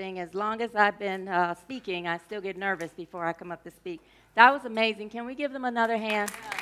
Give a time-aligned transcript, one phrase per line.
[0.00, 3.62] As long as I've been uh, speaking, I still get nervous before I come up
[3.64, 4.00] to speak.
[4.34, 5.10] That was amazing.
[5.10, 6.30] Can we give them another hand?
[6.42, 6.60] Yeah.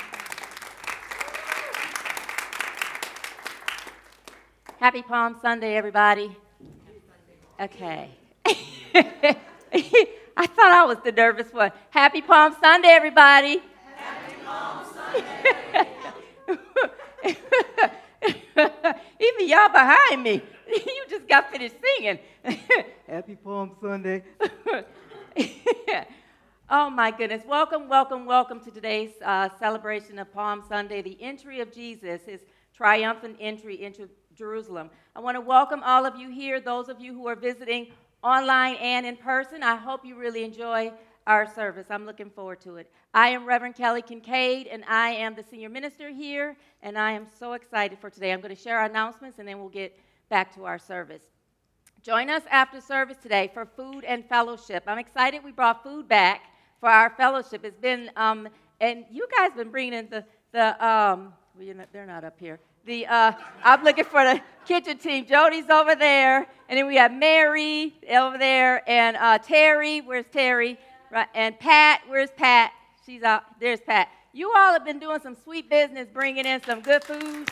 [4.81, 6.37] Happy Palm Sunday, everybody.
[7.61, 8.11] Okay.
[8.45, 9.37] I
[10.37, 11.71] thought I was the nervous one.
[11.91, 13.63] Happy Palm Sunday, everybody.
[13.97, 14.85] Happy Palm
[16.49, 17.91] Sunday.
[18.57, 22.19] Even y'all behind me, you just got finished singing.
[23.09, 24.23] Happy Palm Sunday.
[26.71, 27.43] oh my goodness.
[27.47, 32.41] Welcome, welcome, welcome to today's uh, celebration of Palm Sunday, the entry of Jesus, his
[32.75, 34.91] triumphant entry into Jerusalem.
[35.17, 37.89] I want to welcome all of you here, those of you who are visiting
[38.23, 39.63] online and in person.
[39.63, 40.93] I hope you really enjoy
[41.29, 41.87] our service.
[41.91, 42.91] I'm looking forward to it.
[43.13, 47.27] I am Reverend Kelly Kincaid, and I am the senior minister here, and I am
[47.39, 48.33] so excited for today.
[48.33, 49.95] I'm going to share our announcements, and then we'll get
[50.31, 51.21] back to our service.
[52.03, 54.85] Join us after service today for food and fellowship.
[54.87, 56.45] I'm excited we brought food back
[56.81, 57.63] for our fellowship.
[57.63, 58.49] It's been, um,
[58.81, 62.39] and you guys have been bringing in the, the um, well, not, they're not up
[62.41, 62.59] here.
[62.87, 63.33] The, uh,
[63.63, 65.27] I'm looking for the kitchen team.
[65.27, 70.01] Jody's over there, and then we have Mary over there, and uh, Terry.
[70.01, 70.79] Where's Terry?
[71.11, 72.73] Right, and Pat, where's Pat?
[73.07, 73.45] She's out.
[73.61, 74.09] There's Pat.
[74.35, 77.49] You all have been doing some sweet business, bringing in some good food.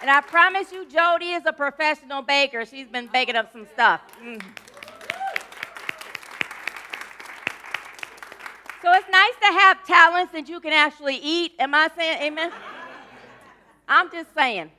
[0.00, 2.64] And I promise you, Jody is a professional baker.
[2.64, 4.00] She's been baking up some stuff.
[4.22, 4.40] Mm.
[8.82, 11.52] So it's nice to have talents that you can actually eat.
[11.58, 12.52] Am I saying amen?
[13.88, 14.70] I'm just saying.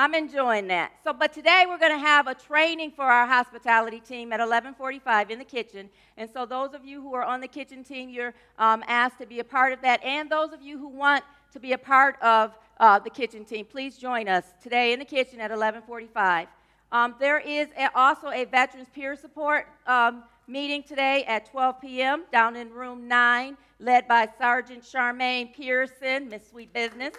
[0.00, 0.92] I'm enjoying that.
[1.02, 5.30] So, but today we're going to have a training for our hospitality team at 11:45
[5.30, 5.90] in the kitchen.
[6.16, 9.26] And so, those of you who are on the kitchen team, you're um, asked to
[9.26, 10.00] be a part of that.
[10.04, 13.66] And those of you who want to be a part of uh, the kitchen team,
[13.66, 16.46] please join us today in the kitchen at 11:45.
[16.92, 22.22] Um, there is a, also a veterans peer support um, meeting today at 12 p.m.
[22.30, 27.14] down in room nine, led by Sergeant Charmaine Pearson, Miss Sweet Business.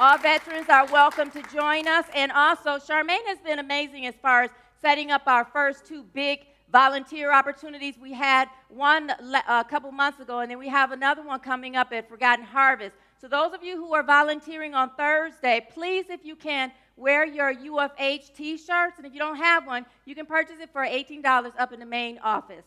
[0.00, 2.04] All veterans are welcome to join us.
[2.14, 4.50] And also, Charmaine has been amazing as far as
[4.80, 7.96] setting up our first two big volunteer opportunities.
[8.00, 11.92] We had one a couple months ago, and then we have another one coming up
[11.92, 12.94] at Forgotten Harvest.
[13.20, 17.52] So, those of you who are volunteering on Thursday, please, if you can, wear your
[17.52, 18.98] UFH t shirts.
[18.98, 21.86] And if you don't have one, you can purchase it for $18 up in the
[21.86, 22.64] main office.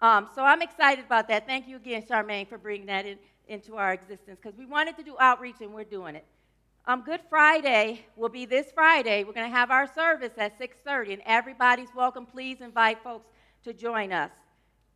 [0.00, 1.44] Um, so, I'm excited about that.
[1.44, 5.02] Thank you again, Charmaine, for bringing that in, into our existence because we wanted to
[5.02, 6.24] do outreach and we're doing it.
[6.88, 9.22] Um, Good Friday will be this Friday.
[9.22, 12.24] We're going to have our service at 6:30, and everybody's welcome.
[12.24, 13.26] Please invite folks
[13.64, 14.30] to join us.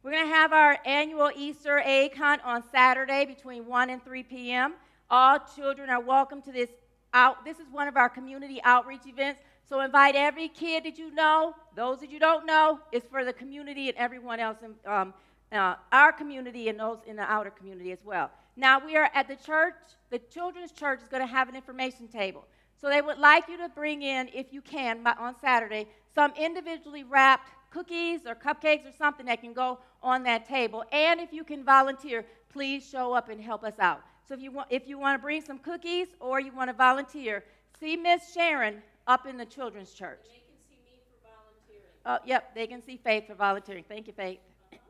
[0.02, 4.22] We're going to have our annual Easter egg hunt on Saturday between 1 and 3
[4.22, 4.72] p.m.
[5.10, 6.70] All children are welcome to this
[7.12, 7.44] out.
[7.44, 9.42] This is one of our community outreach events.
[9.68, 11.54] So invite every kid that you know.
[11.76, 14.56] Those that you don't know, it's for the community and everyone else
[14.86, 15.12] um,
[15.52, 18.31] uh, our community and those in the outer community as well.
[18.56, 19.75] Now we are at the church.
[20.10, 22.44] The children's church is going to have an information table.
[22.81, 27.04] So they would like you to bring in, if you can, on Saturday, some individually
[27.04, 30.84] wrapped cookies or cupcakes or something that can go on that table.
[30.93, 34.02] And if you can volunteer, please show up and help us out.
[34.28, 36.75] So if you want, if you want to bring some cookies or you want to
[36.75, 37.44] volunteer,
[37.81, 40.20] see Miss Sharon up in the children's church.
[40.25, 41.93] They can see me for volunteering.
[42.05, 43.84] Oh, yep, they can see Faith for volunteering.
[43.88, 44.38] Thank you, Faith.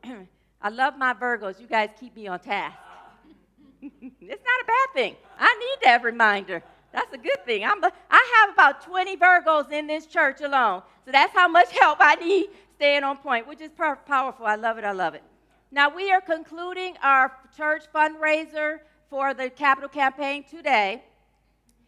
[0.63, 1.59] I love my Virgos.
[1.59, 2.77] You guys keep me on task.
[3.81, 5.15] it's not a bad thing.
[5.37, 6.63] I need that reminder.
[6.93, 7.65] That's a good thing.
[7.65, 10.81] I'm, I have about 20 Virgos in this church alone.
[11.03, 14.45] So that's how much help I need staying on point, which is powerful.
[14.45, 14.85] I love it.
[14.85, 15.23] I love it.
[15.69, 21.03] Now, we are concluding our church fundraiser for the capital campaign today.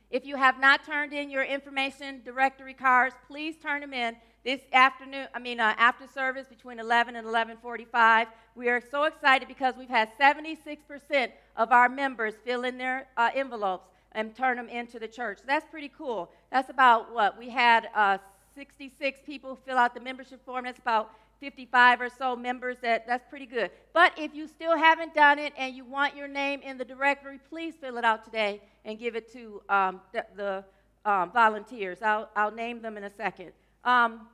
[0.10, 4.62] If you have not turned in your information directory cards, please turn them in this
[4.72, 8.28] afternoon, I mean, uh, after service between 11 and 11:45.
[8.54, 13.32] We are so excited because we've had 76% of our members fill in their uh,
[13.34, 15.40] envelopes and turn them into the church.
[15.40, 16.32] So that's pretty cool.
[16.52, 18.20] That's about what we had uh,
[18.54, 20.66] 66 people fill out the membership form.
[20.66, 22.78] That's about 55 or so members.
[22.84, 23.72] That that's pretty good.
[23.94, 27.40] But if you still haven't done it and you want your name in the directory,
[27.50, 30.64] please fill it out today and give it to um, the, the
[31.04, 32.04] um, volunteers.
[32.04, 33.52] I'll, I'll name them in a second.
[33.84, 34.28] Um,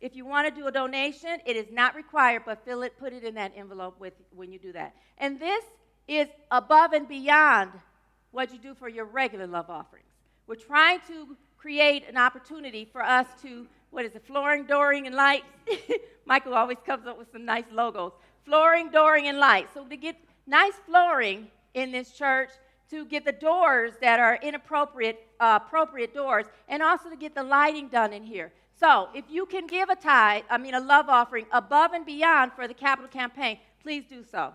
[0.00, 3.12] if you want to do a donation, it is not required, but fill it, put
[3.12, 4.94] it in that envelope with when you do that.
[5.18, 5.64] And this
[6.08, 7.70] is above and beyond
[8.30, 10.06] what you do for your regular love offerings.
[10.46, 15.14] We're trying to create an opportunity for us to, what is it, flooring, dooring, and
[15.14, 15.44] lights?
[16.24, 18.12] Michael always comes up with some nice logos.
[18.44, 19.74] Flooring, dooring, and lights.
[19.74, 20.16] So to get
[20.46, 22.50] nice flooring in this church,
[22.90, 27.42] to get the doors that are inappropriate, uh, appropriate doors, and also to get the
[27.42, 28.52] lighting done in here.
[28.80, 32.52] So if you can give a tithe, I mean a love offering, above and beyond
[32.54, 34.54] for the capital campaign, please do so.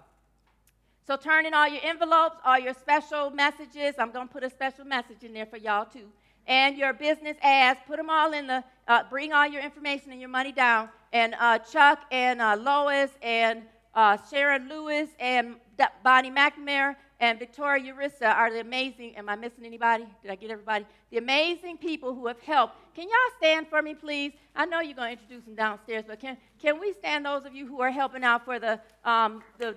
[1.05, 3.93] So turn in all your envelopes, all your special messages.
[3.99, 6.09] I'm going to put a special message in there for y'all too.
[6.47, 7.79] and your business ads.
[7.87, 10.89] Put them all in the, uh, bring all your information and your money down.
[11.13, 13.63] And uh, Chuck and uh, Lois and
[13.93, 15.55] uh, Sharon Lewis and
[16.03, 19.15] Bonnie McNamara and Victoria Urissa are the amazing.
[19.15, 20.05] Am I missing anybody?
[20.21, 20.85] Did I get everybody?
[21.11, 22.75] The amazing people who have helped.
[22.95, 24.31] Can y'all stand for me, please?
[24.55, 27.53] I know you're going to introduce them downstairs, but can, can we stand those of
[27.53, 29.75] you who are helping out for the, um, the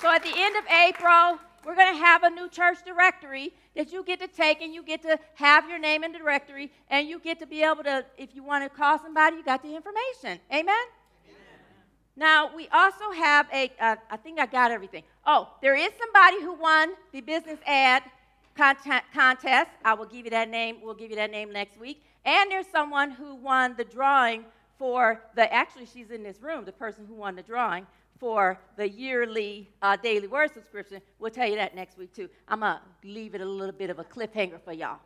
[0.00, 3.90] So at the end of April, we're going to have a new church directory that
[3.90, 7.08] you get to take and you get to have your name in the directory and
[7.08, 9.74] you get to be able to, if you want to call somebody, you got the
[9.74, 10.38] information.
[10.52, 10.76] Amen?
[12.16, 13.72] Now, we also have a.
[13.80, 15.04] Uh, I think I got everything.
[15.24, 18.02] Oh, there is somebody who won the business ad
[18.58, 19.70] contest.
[19.84, 20.78] I will give you that name.
[20.82, 22.02] We'll give you that name next week.
[22.24, 24.44] And there's someone who won the drawing
[24.78, 27.86] for the, actually, she's in this room, the person who won the drawing
[28.18, 31.00] for the yearly uh, daily word subscription.
[31.18, 32.28] We'll tell you that next week, too.
[32.48, 34.98] I'm going to leave it a little bit of a cliffhanger for y'all.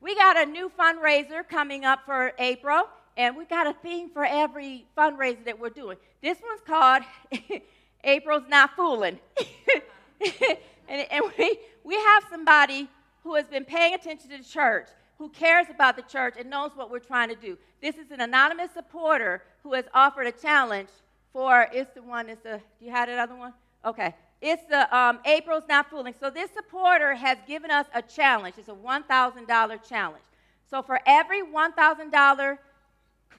[0.00, 4.24] We got a new fundraiser coming up for April, and we got a theme for
[4.24, 5.96] every fundraiser that we're doing.
[6.22, 7.04] This one's called
[8.04, 9.20] April's Not Fooling.
[10.88, 12.88] and, and we, we have somebody
[13.22, 16.72] who has been paying attention to the church, who cares about the church, and knows
[16.74, 17.56] what we're trying to do.
[17.80, 20.88] This is an anonymous supporter who has offered a challenge
[21.32, 23.52] for, it's the one, it's the, do you have that other one?
[23.84, 24.14] Okay.
[24.40, 26.14] It's the um, April's Not Fooling.
[26.18, 28.56] So this supporter has given us a challenge.
[28.58, 30.24] It's a $1,000 challenge.
[30.68, 32.58] So for every $1,000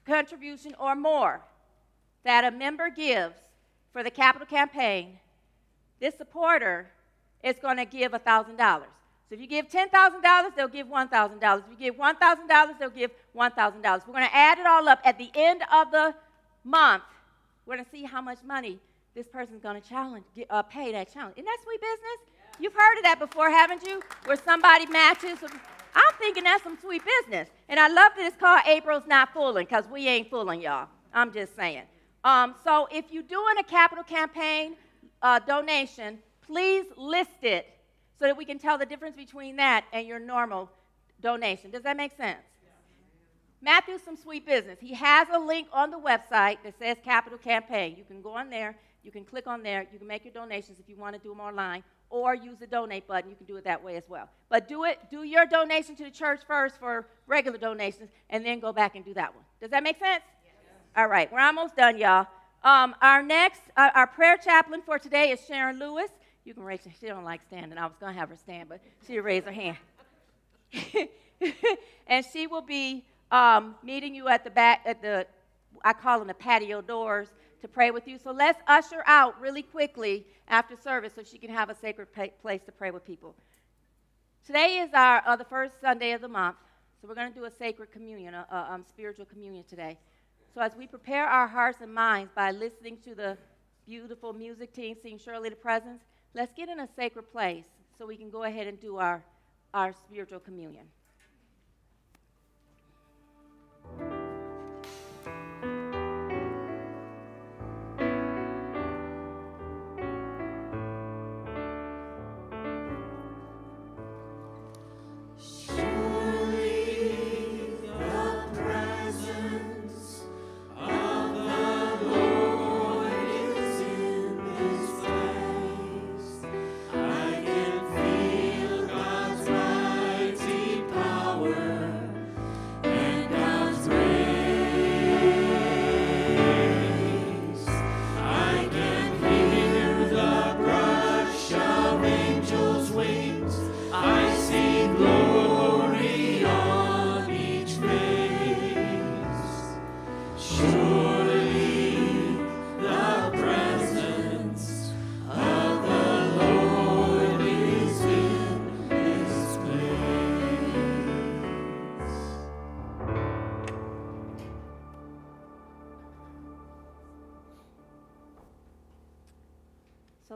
[0.06, 1.42] contribution or more
[2.24, 3.36] that a member gives
[3.92, 5.18] for the capital campaign,
[6.00, 6.88] this supporter
[7.44, 8.56] is going to give $1,000.
[8.56, 11.58] So if you give $10,000, they'll give $1,000.
[11.58, 14.06] If you give $1,000, they'll give $1,000.
[14.06, 16.14] We're going to add it all up at the end of the
[16.64, 17.04] month.
[17.66, 18.78] We're going to see how much money
[19.14, 21.34] this person's going to challenge, get, uh, pay that challenge.
[21.36, 22.34] Isn't that sweet business?
[22.58, 24.00] You've heard of that before, haven't you?
[24.24, 25.38] Where somebody matches.
[25.94, 27.48] I'm thinking that's some sweet business.
[27.68, 30.88] And I love that it's called April's Not Fooling because we ain't fooling y'all.
[31.12, 31.84] I'm just saying.
[32.24, 34.76] Um, so if you're doing a capital campaign
[35.22, 37.66] uh, donation, please list it
[38.18, 40.70] so that we can tell the difference between that and your normal
[41.20, 41.70] donation.
[41.70, 42.38] Does that make sense?
[43.60, 44.78] Matthew's some sweet business.
[44.78, 47.94] He has a link on the website that says Capital Campaign.
[47.96, 50.78] You can go on there, you can click on there, you can make your donations
[50.78, 53.30] if you want to do them online, or use the donate button.
[53.30, 54.28] You can do it that way as well.
[54.50, 58.60] But do it, do your donation to the church first for regular donations, and then
[58.60, 59.44] go back and do that one.
[59.62, 60.22] Does that make sense?
[60.44, 60.52] Yes.
[60.94, 62.26] All right, we're almost done, y'all.
[62.62, 66.10] Um, our next, uh, our prayer chaplain for today is Sharon Lewis.
[66.44, 66.80] You can raise.
[67.00, 67.78] She don't like standing.
[67.78, 69.78] I was going to have her stand, but she raised her hand.
[72.06, 75.26] and she will be um, meeting you at the back, at the,
[75.82, 77.28] I call them the patio doors,
[77.62, 78.18] to pray with you.
[78.18, 82.08] So let's usher out really quickly after service so she can have a sacred
[82.42, 83.34] place to pray with people.
[84.46, 86.56] Today is our uh, the first Sunday of the month,
[87.00, 89.96] so we're going to do a sacred communion, a, a um, spiritual communion today.
[90.52, 93.38] So as we prepare our hearts and minds by listening to the
[93.86, 96.02] beautiful music team sing Surely the Presence,
[96.34, 99.22] let's get in a sacred place so we can go ahead and do our,
[99.72, 100.86] our spiritual communion.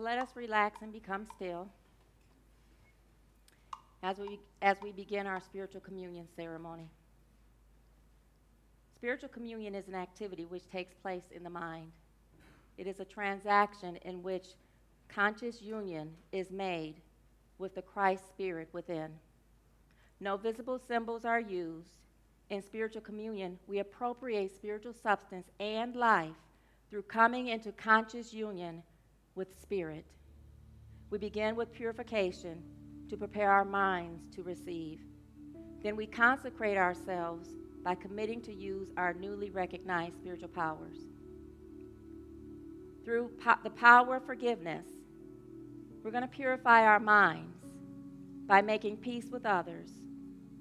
[0.08, 1.68] Let us relax and become still
[4.02, 6.88] as we, as we begin our spiritual communion ceremony.
[8.96, 11.92] Spiritual communion is an activity which takes place in the mind.
[12.78, 14.46] It is a transaction in which
[15.10, 16.94] conscious union is made
[17.58, 19.10] with the Christ Spirit within.
[20.20, 21.90] No visible symbols are used.
[22.48, 26.40] In spiritual communion, we appropriate spiritual substance and life
[26.88, 28.82] through coming into conscious union
[29.38, 30.04] with spirit.
[31.10, 32.60] We begin with purification
[33.08, 35.00] to prepare our minds to receive.
[35.82, 37.48] Then we consecrate ourselves
[37.84, 40.96] by committing to use our newly recognized spiritual powers.
[43.04, 44.84] Through po- the power of forgiveness,
[46.02, 47.64] we're going to purify our minds
[48.46, 49.88] by making peace with others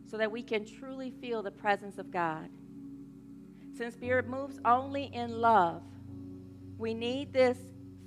[0.09, 2.47] so that we can truly feel the presence of God.
[3.75, 5.81] Since Spirit moves only in love,
[6.77, 7.57] we need this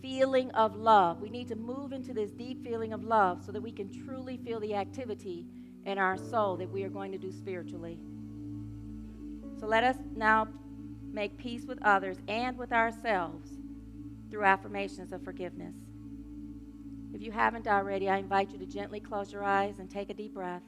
[0.03, 1.21] feeling of love.
[1.21, 4.37] We need to move into this deep feeling of love so that we can truly
[4.39, 5.47] feel the activity
[5.85, 7.99] in our soul that we are going to do spiritually.
[9.59, 10.49] So let us now
[11.13, 13.51] make peace with others and with ourselves
[14.31, 15.75] through affirmations of forgiveness.
[17.13, 20.15] If you haven't already, I invite you to gently close your eyes and take a
[20.15, 20.63] deep breath.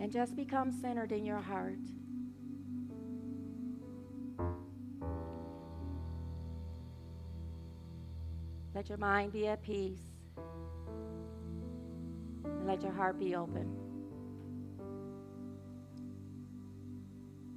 [0.00, 1.78] And just become centered in your heart.
[8.80, 10.00] Let your mind be at peace.
[12.42, 13.76] And let your heart be open.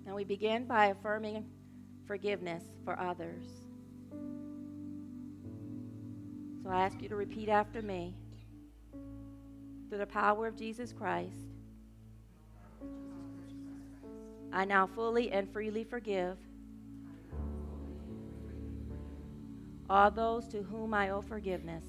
[0.06, 1.46] And we begin by affirming
[2.06, 3.46] forgiveness for others.
[6.62, 8.14] So I ask you to repeat after me.
[9.88, 11.54] Through the power of Jesus Christ,
[14.52, 16.38] I now fully and freely forgive
[19.90, 21.84] all those to whom I owe forgiveness.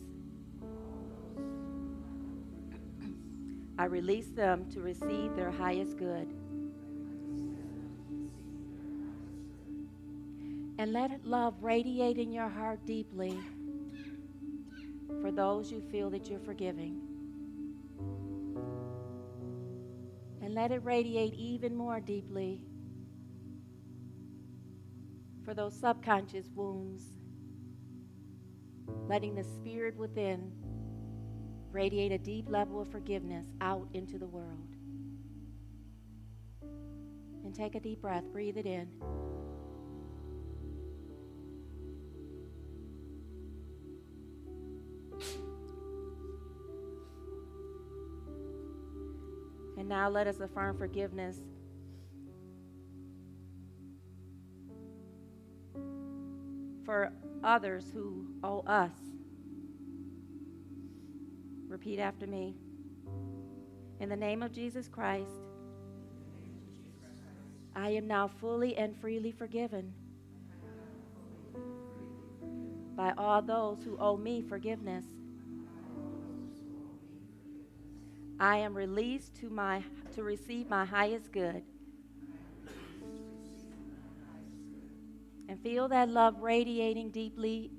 [3.78, 6.28] I release them to receive their highest good.
[10.78, 13.38] And let love radiate in your heart deeply
[15.20, 17.00] for those you feel that you're forgiving.
[20.42, 22.60] And let it radiate even more deeply
[25.44, 27.02] for those subconscious wounds,
[28.86, 30.52] letting the spirit within
[31.70, 34.76] radiate a deep level of forgiveness out into the world.
[37.44, 38.88] And take a deep breath, breathe it in.
[49.76, 51.37] And now let us affirm forgiveness
[56.85, 57.12] for
[57.44, 58.92] others who owe us.
[61.68, 62.57] Repeat after me.
[64.00, 65.30] In the name of Jesus Christ,
[67.76, 69.92] I am now fully and freely forgiven
[72.96, 75.04] by all those who owe me forgiveness.
[78.38, 79.83] I am released to, my,
[80.14, 81.62] to receive my highest good.
[85.64, 87.70] Feel that love radiating deeply,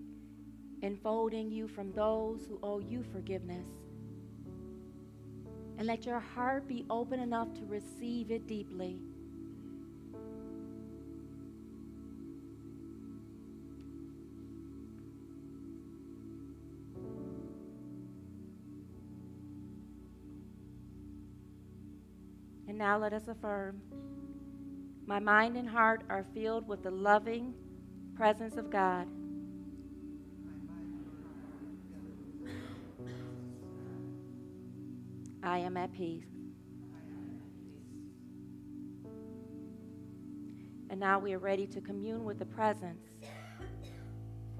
[0.81, 3.67] enfolding you from those who owe you forgiveness.
[5.77, 8.97] And let your heart be open enough to receive it deeply.
[22.67, 23.79] And now let us affirm
[25.05, 27.53] my mind and heart are filled with the loving
[28.15, 29.07] presence of God.
[35.43, 36.23] I am at peace.
[40.89, 43.03] And now we are ready to commune with the presence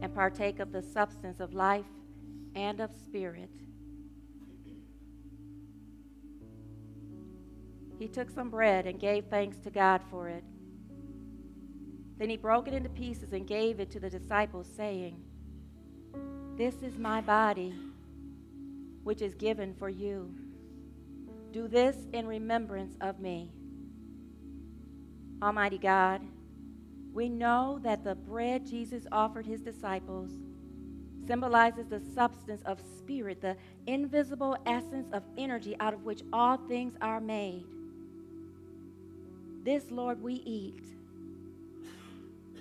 [0.02, 1.86] and partake of the substance of life
[2.56, 3.50] and of spirit.
[7.98, 10.44] He took some bread and gave thanks to God for it.
[12.18, 15.22] Then he broke it into pieces and gave it to the disciples, saying,
[16.58, 17.74] This is my body,
[19.04, 20.34] which is given for you.
[21.52, 23.52] Do this in remembrance of me.
[25.42, 26.22] Almighty God,
[27.14, 30.32] we know that the bread Jesus offered his disciples
[31.28, 33.56] symbolizes the substance of spirit, the
[33.88, 37.66] invisible essence of energy out of which all things are made.
[39.64, 40.95] This, Lord, we eat.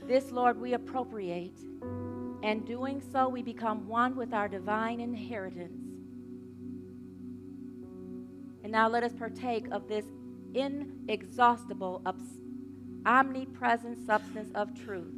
[0.07, 1.59] This, Lord, we appropriate.
[2.43, 5.81] And doing so, we become one with our divine inheritance.
[8.63, 10.05] And now let us partake of this
[10.55, 12.03] inexhaustible,
[13.07, 15.15] omnipresent substance of truth.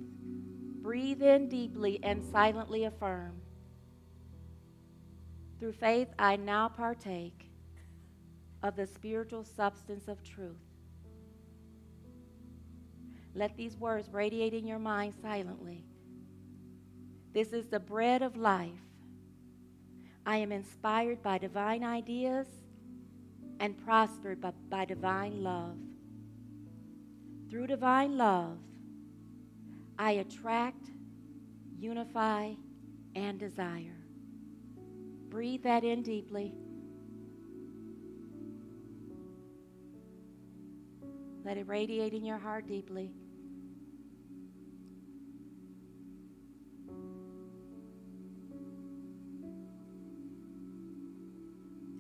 [0.83, 3.41] Breathe in deeply and silently affirm.
[5.59, 7.51] Through faith, I now partake
[8.63, 10.66] of the spiritual substance of truth.
[13.37, 15.85] Let these words radiate in your mind silently.
[17.35, 18.71] This is the bread of life.
[20.25, 22.47] I am inspired by divine ideas
[23.61, 25.77] and prospered by, by divine love.
[27.51, 28.57] Through divine love,
[29.99, 30.91] I attract,
[31.79, 32.53] unify,
[33.15, 34.03] and desire.
[35.29, 36.55] Breathe that in deeply.
[41.45, 43.13] Let it radiate in your heart deeply.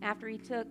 [0.06, 0.68] After he took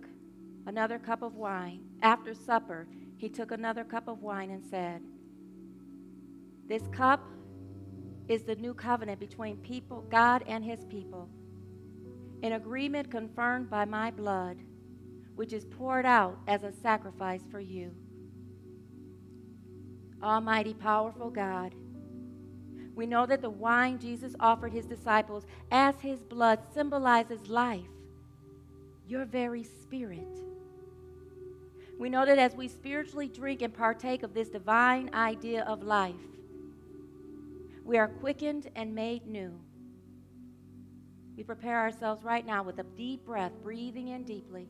[0.64, 5.02] another cup of wine, after supper, he took another cup of wine and said,
[6.66, 7.20] This cup
[8.28, 11.28] is the new covenant between people, God and his people,
[12.42, 14.56] an agreement confirmed by my blood,
[15.34, 17.90] which is poured out as a sacrifice for you.
[20.22, 21.74] Almighty, powerful God,
[22.94, 27.84] we know that the wine Jesus offered his disciples as his blood symbolizes life,
[29.06, 30.26] your very spirit.
[31.98, 36.14] We know that as we spiritually drink and partake of this divine idea of life,
[37.84, 39.58] we are quickened and made new.
[41.36, 44.68] We prepare ourselves right now with a deep breath, breathing in deeply.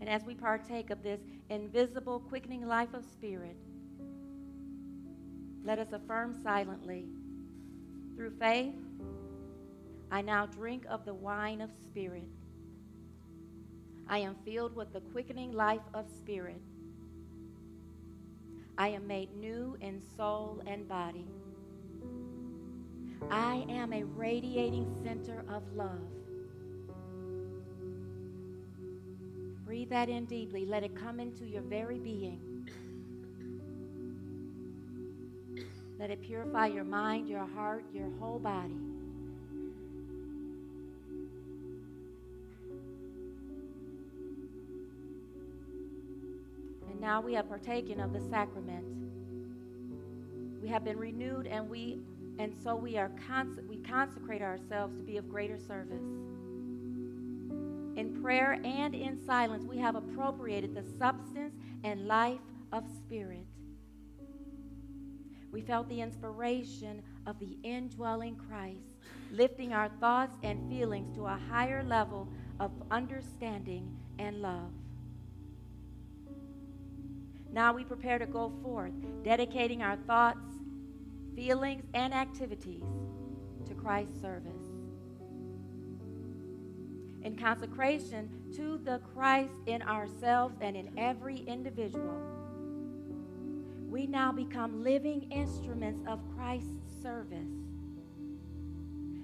[0.00, 3.56] And as we partake of this invisible, quickening life of spirit,
[5.64, 7.06] let us affirm silently
[8.16, 8.74] through faith,
[10.10, 12.28] I now drink of the wine of spirit.
[14.08, 16.60] I am filled with the quickening life of spirit.
[18.76, 21.26] I am made new in soul and body.
[23.30, 26.10] I am a radiating center of love.
[29.64, 30.66] Breathe that in deeply.
[30.66, 32.51] Let it come into your very being.
[36.02, 38.74] Let it purify your mind, your heart, your whole body.
[46.90, 48.84] And now we have partaken of the sacrament.
[50.60, 52.00] We have been renewed and we
[52.40, 56.02] and so we are cons- we consecrate ourselves to be of greater service.
[57.94, 62.40] In prayer and in silence, we have appropriated the substance and life
[62.72, 63.46] of spirit.
[65.52, 68.96] We felt the inspiration of the indwelling Christ,
[69.30, 72.26] lifting our thoughts and feelings to a higher level
[72.58, 74.72] of understanding and love.
[77.52, 80.48] Now we prepare to go forth, dedicating our thoughts,
[81.36, 82.82] feelings, and activities
[83.66, 84.52] to Christ's service.
[87.22, 92.41] In consecration to the Christ in ourselves and in every individual,
[93.92, 97.52] we now become living instruments of Christ's service.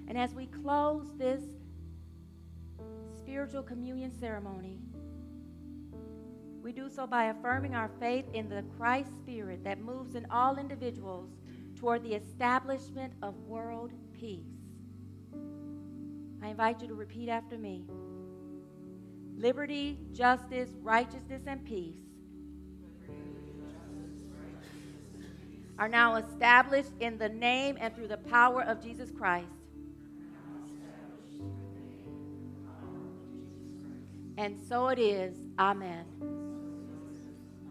[0.07, 1.41] And as we close this
[3.17, 4.77] spiritual communion ceremony,
[6.61, 10.59] we do so by affirming our faith in the Christ Spirit that moves in all
[10.59, 11.31] individuals
[11.75, 14.45] toward the establishment of world peace.
[16.43, 17.87] I invite you to repeat after me
[19.35, 22.08] liberty, justice, righteousness, and peace
[25.79, 29.47] are now established in the name and through the power of Jesus Christ.
[34.37, 35.37] And so it is.
[35.57, 36.05] Amen.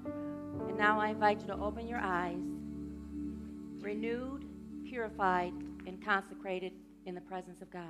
[0.04, 2.40] And now I invite you to open your eyes,
[3.80, 4.44] renewed,
[4.86, 5.52] purified,
[5.86, 6.72] and consecrated
[7.06, 7.84] in the presence of God.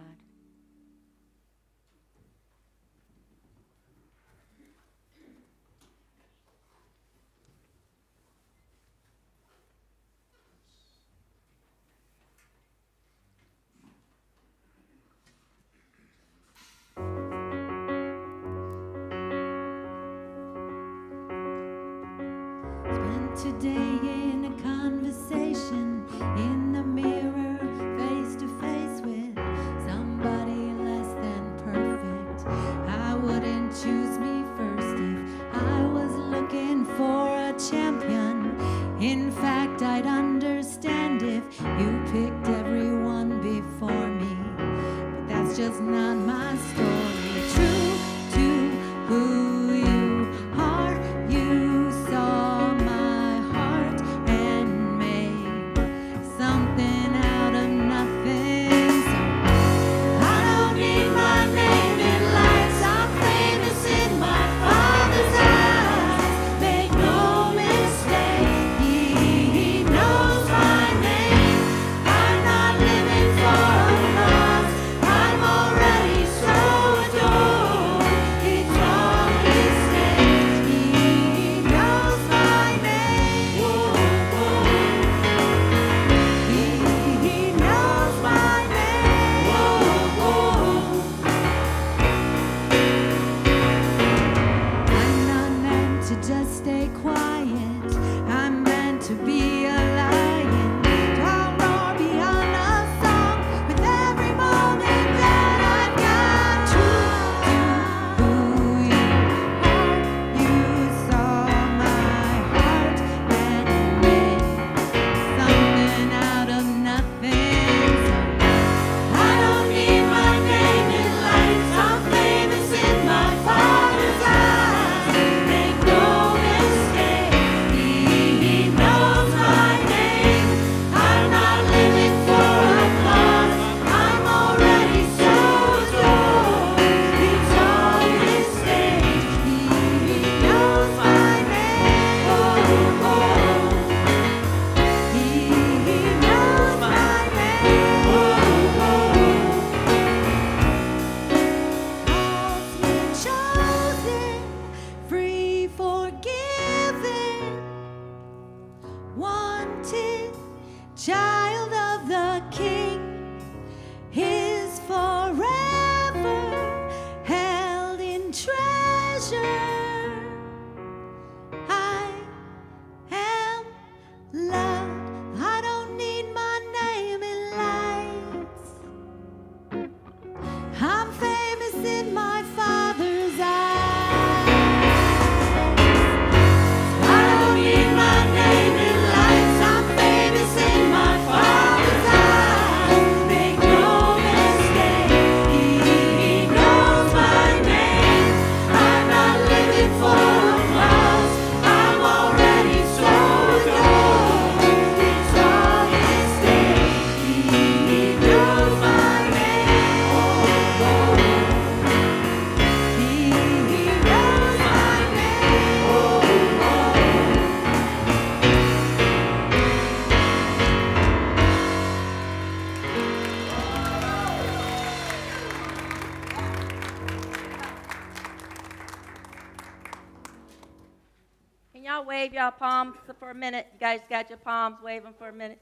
[233.88, 235.58] Guys got your palms, wave them for a minute.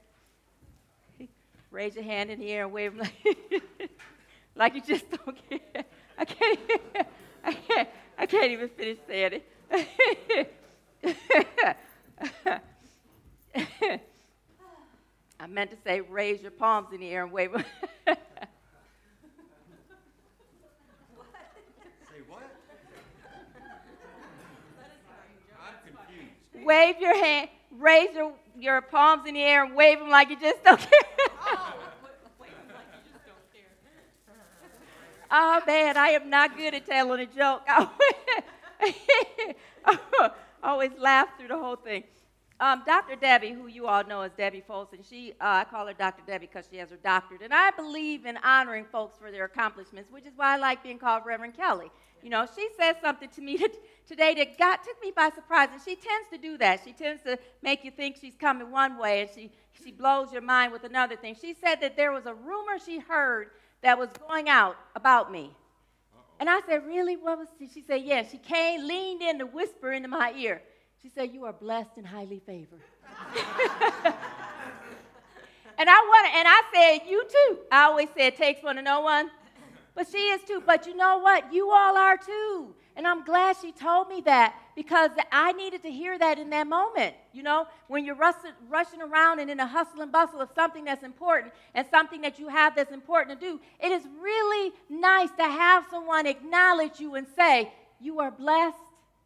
[1.70, 3.92] Raise your hand in the air and wave them like,
[4.56, 5.84] like you just don't care.
[6.18, 6.58] I can't,
[7.44, 10.54] I can't, I can't even finish saying it.
[15.38, 17.64] I meant to say raise your palms in the air and wave them.
[26.64, 30.40] wave your hand, raise your, your palms in the air and wave them like you
[30.40, 30.90] just don't care.
[35.30, 37.62] oh man, I am not good at telling a joke.
[37.68, 37.88] I
[40.62, 42.04] always laugh through the whole thing.
[42.58, 43.16] Um, Dr.
[43.16, 46.22] Debbie, who you all know as Debbie Folsom, she, uh, I call her Dr.
[46.26, 47.42] Debbie because she has her doctorate.
[47.42, 50.98] And I believe in honoring folks for their accomplishments, which is why I like being
[50.98, 51.90] called Reverend Kelly.
[52.26, 53.56] You know, she said something to me
[54.08, 55.68] today that got, took me by surprise.
[55.72, 56.80] And she tends to do that.
[56.84, 59.52] She tends to make you think she's coming one way and she,
[59.84, 61.36] she blows your mind with another thing.
[61.40, 63.50] She said that there was a rumor she heard
[63.82, 65.52] that was going out about me.
[66.40, 67.16] And I said, Really?
[67.16, 67.70] What was it?
[67.72, 68.24] She said, Yeah.
[68.28, 70.62] She came, leaned in to whisper into my ear.
[71.00, 72.80] She said, You are blessed and highly favored.
[75.78, 77.58] and I want and I said, You too.
[77.70, 79.30] I always say it takes one to know one.
[79.96, 80.62] But she is too.
[80.64, 81.52] But you know what?
[81.52, 82.74] You all are too.
[82.94, 86.66] And I'm glad she told me that because I needed to hear that in that
[86.66, 87.14] moment.
[87.32, 91.02] You know, when you're rushing, around and in a hustle and bustle of something that's
[91.02, 95.44] important and something that you have that's important to do, it is really nice to
[95.44, 98.76] have someone acknowledge you and say, You are blessed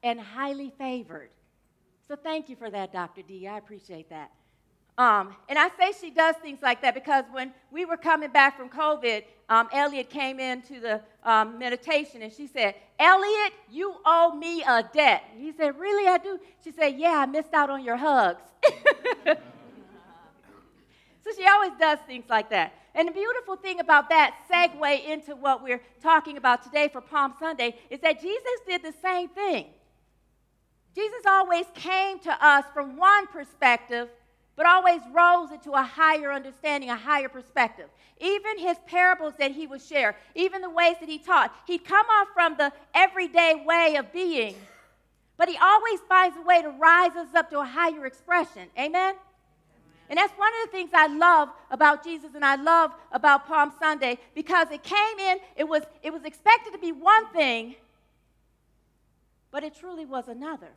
[0.02, 1.30] and highly favored.
[2.06, 3.22] So thank you for that, Dr.
[3.22, 3.46] D.
[3.46, 4.30] I appreciate that.
[5.00, 8.58] Um, and I say she does things like that because when we were coming back
[8.58, 14.34] from COVID, um, Elliot came into the um, meditation and she said, Elliot, you owe
[14.34, 15.24] me a debt.
[15.38, 16.38] He said, Really, I do?
[16.62, 18.42] She said, Yeah, I missed out on your hugs.
[19.24, 19.34] so
[21.34, 22.74] she always does things like that.
[22.94, 27.32] And the beautiful thing about that segue into what we're talking about today for Palm
[27.40, 29.64] Sunday is that Jesus did the same thing.
[30.94, 34.10] Jesus always came to us from one perspective,
[34.60, 37.88] but always rose into a higher understanding, a higher perspective.
[38.20, 42.04] Even his parables that he would share, even the ways that he taught, he'd come
[42.04, 44.54] off from the everyday way of being,
[45.38, 48.68] but he always finds a way to rise us up to a higher expression.
[48.78, 49.14] Amen?
[50.10, 53.72] And that's one of the things I love about Jesus and I love about Palm
[53.80, 57.76] Sunday because it came in, it was, it was expected to be one thing,
[59.50, 60.68] but it truly was another.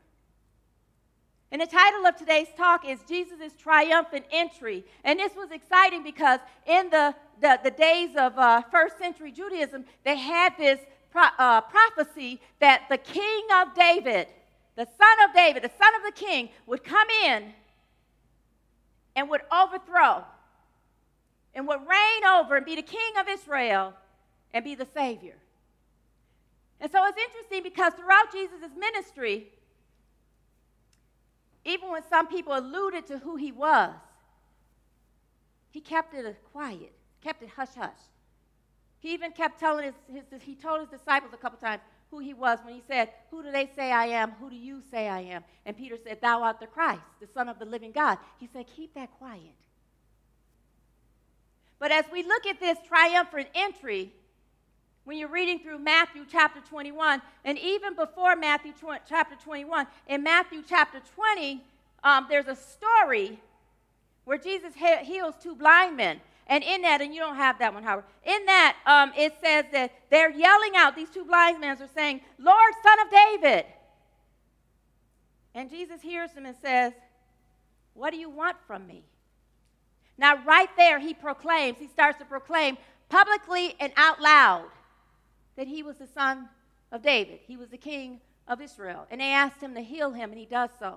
[1.54, 4.84] And the title of today's talk is Jesus' Triumphant Entry.
[5.04, 9.86] And this was exciting because in the, the, the days of uh, first century Judaism,
[10.04, 10.80] they had this
[11.12, 14.30] pro- uh, prophecy that the king of David,
[14.76, 17.54] the son of David, the son of the king, would come in
[19.16, 20.24] and would overthrow
[21.54, 23.94] and would reign over and be the king of Israel
[24.56, 25.36] and be the Savior.
[26.82, 29.50] And so it's interesting because throughout Jesus' ministry,
[31.66, 33.94] even when some people alluded to who he was,
[35.72, 37.92] he kept it quiet, kept it hush hush.
[39.00, 39.94] He even kept telling his,
[40.32, 43.42] his, he told his disciples a couple times who he was when he said, Who
[43.44, 44.32] do they say I am?
[44.40, 45.44] Who do you say I am?
[45.66, 48.18] And Peter said, Thou art the Christ, the Son of the living God.
[48.40, 49.42] He said, Keep that quiet.
[51.80, 54.14] But as we look at this triumphant entry,
[55.06, 60.24] when you're reading through Matthew chapter 21, and even before Matthew tw- chapter 21, in
[60.24, 61.62] Matthew chapter 20,
[62.04, 63.40] um, there's a story
[64.24, 66.22] where Jesus he- heals two blind men.
[66.48, 69.66] And in that, and you don't have that one, Howard, in that, um, it says
[69.72, 73.66] that they're yelling out, these two blind men are saying, Lord, son of David.
[75.56, 76.94] And Jesus hears them and says,
[77.94, 79.04] What do you want from me?
[80.18, 82.78] Now, right there, he proclaims, he starts to proclaim
[83.10, 84.66] publicly and out loud
[85.56, 86.50] that he was the son
[86.92, 87.40] of David.
[87.48, 89.08] He was the king of Israel.
[89.10, 90.96] And they asked him to heal him, and he does so.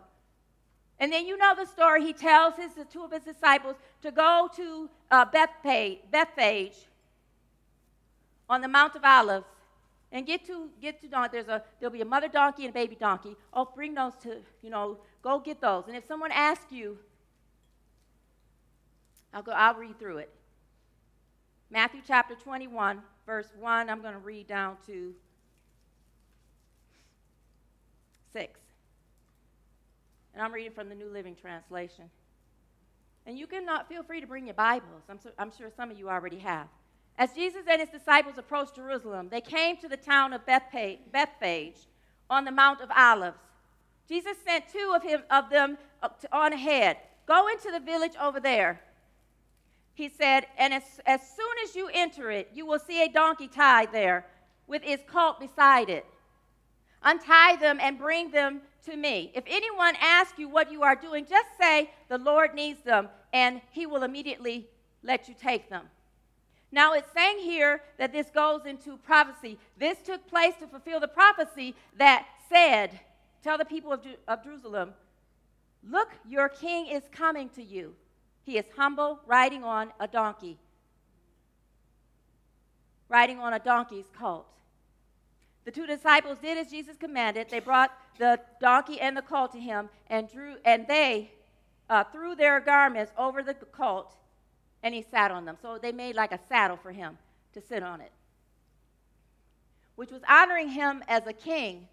[0.98, 2.02] And then you know the story.
[2.04, 6.76] He tells his, the two of his disciples to go to uh, Bethphage
[8.48, 9.46] on the Mount of Olives
[10.12, 12.96] and get to get to there's a there'll be a mother donkey and a baby
[12.98, 13.36] donkey.
[13.52, 15.84] Oh, bring those to you know go get those.
[15.88, 16.98] And if someone asks you,
[19.34, 19.52] I'll go.
[19.52, 20.32] I'll read through it.
[21.70, 23.90] Matthew chapter 21, verse 1.
[23.90, 25.14] I'm going to read down to
[28.32, 28.60] 6.
[30.32, 32.04] And I'm reading from the New Living Translation.
[33.26, 35.02] And you can feel free to bring your Bibles.
[35.08, 36.68] I'm, su- I'm sure some of you already have.
[37.18, 41.88] As Jesus and his disciples approached Jerusalem, they came to the town of Bethphage
[42.30, 43.38] on the Mount of Olives.
[44.08, 45.78] Jesus sent two of, him, of them
[46.30, 46.98] on ahead.
[47.26, 48.80] Go into the village over there.
[49.96, 53.48] He said, and as, as soon as you enter it, you will see a donkey
[53.48, 54.26] tied there
[54.66, 56.04] with its colt beside it.
[57.02, 59.32] Untie them and bring them to me.
[59.34, 63.62] If anyone asks you what you are doing, just say, The Lord needs them, and
[63.70, 64.68] he will immediately
[65.02, 65.86] let you take them.
[66.70, 69.56] Now, it's saying here that this goes into prophecy.
[69.78, 73.00] This took place to fulfill the prophecy that said,
[73.42, 74.92] Tell the people of, Jerusalem,
[75.88, 77.94] Look, your king is coming to you.
[78.46, 80.56] He is humble, riding on a donkey,
[83.08, 84.46] riding on a donkey's colt.
[85.64, 87.48] The two disciples did as Jesus commanded.
[87.50, 91.32] They brought the donkey and the colt to him, and drew, and they
[91.90, 94.14] uh, threw their garments over the colt,
[94.84, 95.56] and he sat on them.
[95.60, 97.18] So they made like a saddle for him
[97.52, 98.12] to sit on it,
[99.96, 101.88] which was honoring him as a king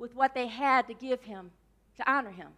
[0.00, 1.52] with what they had to give him
[1.96, 2.48] to honor him.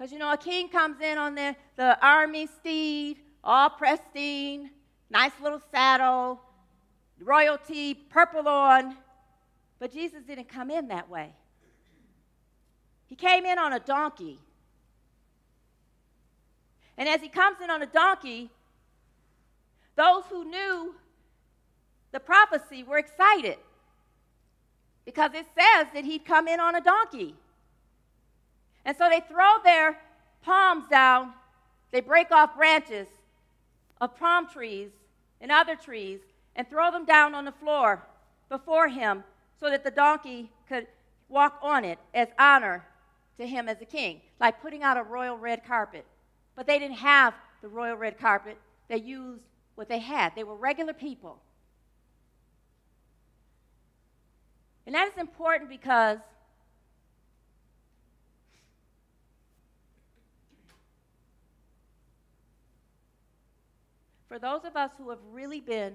[0.00, 4.70] Because you know, a king comes in on the, the army steed, all pristine,
[5.10, 6.40] nice little saddle,
[7.22, 8.96] royalty, purple on.
[9.78, 11.34] But Jesus didn't come in that way.
[13.08, 14.38] He came in on a donkey.
[16.96, 18.48] And as he comes in on a donkey,
[19.96, 20.94] those who knew
[22.10, 23.58] the prophecy were excited
[25.04, 27.34] because it says that he'd come in on a donkey.
[28.84, 29.98] And so they throw their
[30.42, 31.32] palms down,
[31.90, 33.08] they break off branches
[34.00, 34.90] of palm trees
[35.40, 36.20] and other trees
[36.56, 38.02] and throw them down on the floor
[38.48, 39.24] before him
[39.58, 40.86] so that the donkey could
[41.28, 42.84] walk on it as honor
[43.36, 46.04] to him as a king, like putting out a royal red carpet.
[46.56, 48.58] But they didn't have the royal red carpet,
[48.88, 49.42] they used
[49.74, 50.34] what they had.
[50.34, 51.40] They were regular people.
[54.86, 56.18] And that is important because
[64.30, 65.92] for those of us who have really been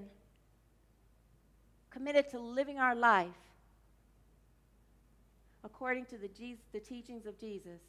[1.90, 3.30] committed to living our life
[5.64, 7.80] according to the, Jesus, the teachings of Jesus,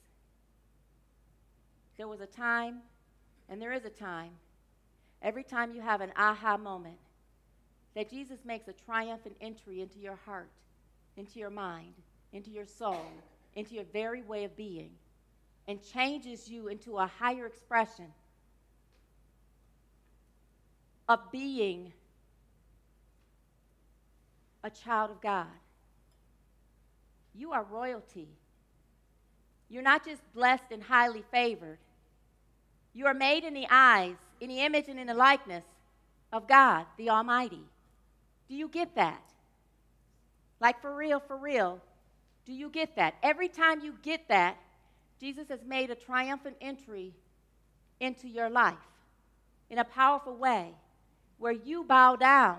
[1.97, 2.77] there was a time,
[3.49, 4.31] and there is a time,
[5.21, 6.97] every time you have an aha moment,
[7.97, 10.53] that Jesus makes a triumphant entry into your heart,
[11.17, 11.95] into your mind,
[12.33, 13.05] into your soul,
[13.57, 14.91] into your very way of being,
[15.67, 18.07] and changes you into a higher expression
[21.09, 21.93] of being
[24.65, 25.47] a child of God.
[27.35, 28.29] You are royalty.
[29.69, 31.79] You're not just blessed and highly favored.
[32.93, 35.65] You are made in the eyes, in the image, and in the likeness
[36.33, 37.63] of God, the Almighty.
[38.49, 39.23] Do you get that?
[40.61, 41.81] Like for real, for real.
[42.47, 43.15] Do you get that?
[43.23, 44.57] Every time you get that,
[45.21, 47.13] Jesus has made a triumphant entry
[48.01, 48.75] into your life
[49.69, 50.73] in a powerful way
[51.39, 52.59] where you bow down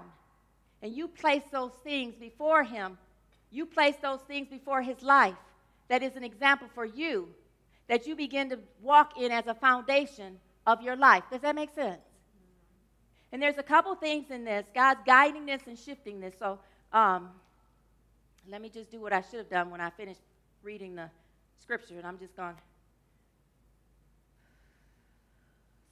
[0.81, 2.97] and you place those things before Him.
[3.51, 5.35] You place those things before His life
[5.87, 7.29] that is an example for you
[7.87, 11.23] that you begin to walk in as a foundation of your life.
[11.31, 12.01] Does that make sense?
[13.31, 14.65] And there's a couple things in this.
[14.73, 16.33] God's guiding this and shifting this.
[16.37, 16.59] So
[16.93, 17.29] um,
[18.49, 20.21] let me just do what I should have done when I finished
[20.63, 21.09] reading the
[21.61, 21.95] scripture.
[21.97, 22.55] And I'm just going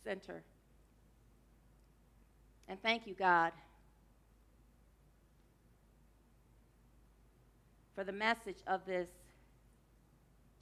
[0.03, 0.43] center.
[2.67, 3.51] And thank you, God,
[7.93, 9.07] for the message of this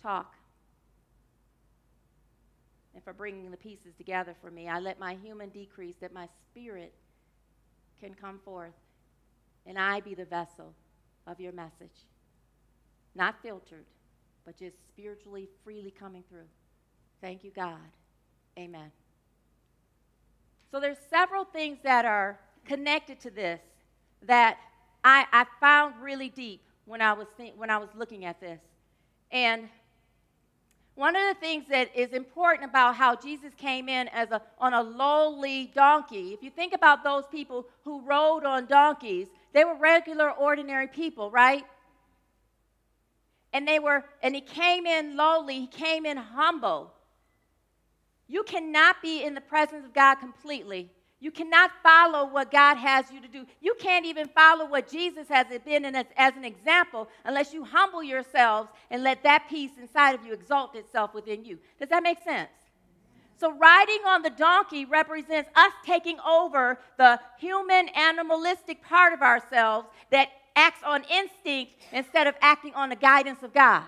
[0.01, 0.35] talk.
[2.93, 4.67] and for bringing the pieces together for me.
[4.67, 6.93] I let my human decrease that my spirit
[7.99, 8.73] can come forth,
[9.65, 10.73] and I be the vessel
[11.25, 12.05] of your message.
[13.15, 13.85] Not filtered,
[14.45, 16.47] but just spiritually, freely coming through.
[17.21, 17.79] Thank you, God.
[18.57, 18.91] Amen.
[20.73, 23.59] So there's several things that are connected to this
[24.23, 24.57] that
[25.03, 28.59] I, I found really deep when I was think, when I was looking at this.
[29.31, 29.69] And
[30.95, 34.73] one of the things that is important about how Jesus came in as a, on
[34.73, 39.75] a lowly donkey, if you think about those people who rode on donkeys, they were
[39.75, 41.65] regular, ordinary people, right?
[43.53, 46.92] And they were, and he came in lowly, he came in humble.
[48.33, 50.89] You cannot be in the presence of God completely.
[51.19, 53.45] You cannot follow what God has you to do.
[53.61, 57.63] You can't even follow what Jesus has been in as, as an example unless you
[57.63, 61.59] humble yourselves and let that peace inside of you exalt itself within you.
[61.79, 62.49] Does that make sense?
[63.39, 69.87] So, riding on the donkey represents us taking over the human, animalistic part of ourselves
[70.09, 73.83] that acts on instinct instead of acting on the guidance of God.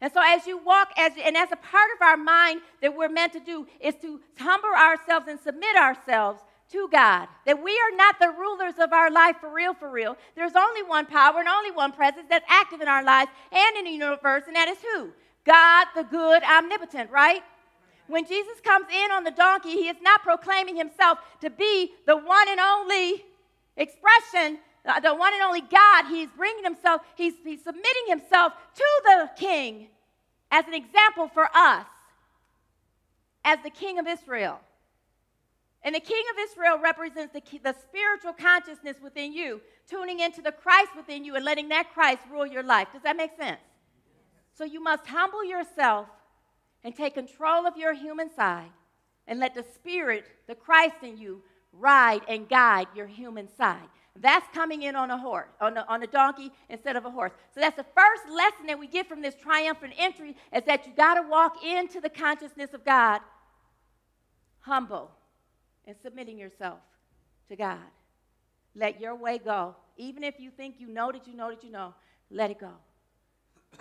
[0.00, 3.08] And so, as you walk, as, and as a part of our mind that we're
[3.10, 6.40] meant to do, is to humble ourselves and submit ourselves
[6.72, 7.28] to God.
[7.46, 10.16] That we are not the rulers of our life for real, for real.
[10.36, 13.84] There's only one power and only one presence that's active in our lives and in
[13.84, 15.10] the universe, and that is who?
[15.44, 17.42] God, the good, omnipotent, right?
[18.06, 22.16] When Jesus comes in on the donkey, he is not proclaiming himself to be the
[22.16, 23.24] one and only
[23.76, 28.84] expression Uh, the one and only God, he's bringing himself, he's, he's submitting himself to
[29.04, 29.88] the king
[30.50, 31.86] as an example for us,
[33.44, 34.58] as the king of Israel.
[35.82, 40.52] And the king of Israel represents the, the spiritual consciousness within you, tuning into the
[40.52, 42.88] Christ within you and letting that Christ rule your life.
[42.92, 43.60] Does that make sense?
[44.56, 46.06] So you must humble yourself
[46.84, 48.70] and take control of your human side
[49.26, 53.88] and let the Spirit, the Christ in you, ride and guide your human side.
[54.16, 57.32] That's coming in on a horse, on a, on a donkey instead of a horse.
[57.54, 60.92] So that's the first lesson that we get from this triumphant entry is that you
[60.94, 63.20] got to walk into the consciousness of God
[64.60, 65.10] humble
[65.86, 66.80] and submitting yourself
[67.48, 67.78] to God.
[68.74, 69.76] Let your way go.
[69.96, 71.94] Even if you think you know that you know that you know,
[72.30, 72.72] let it go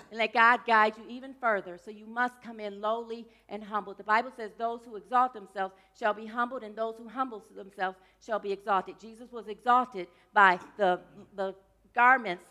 [0.10, 1.78] and let God guide you even further.
[1.78, 3.94] So you must come in lowly and humble.
[3.94, 7.98] The Bible says, Those who exalt themselves shall be humbled, and those who humble themselves
[8.24, 9.00] shall be exalted.
[9.00, 11.00] Jesus was exalted by the,
[11.36, 11.54] the
[11.94, 12.46] garments